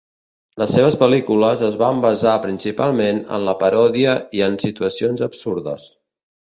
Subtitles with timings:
[0.61, 5.89] Les seves pel·lícules es van basar principalment en la paròdia i en situacions absurdes.